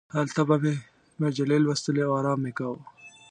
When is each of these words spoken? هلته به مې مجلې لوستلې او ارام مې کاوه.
هلته 0.15 0.41
به 0.47 0.55
مې 0.63 0.75
مجلې 1.21 1.57
لوستلې 1.65 2.01
او 2.07 2.11
ارام 2.19 2.37
مې 2.43 2.51
کاوه. 2.57 2.81